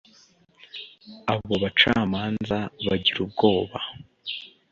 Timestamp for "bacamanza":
1.63-2.57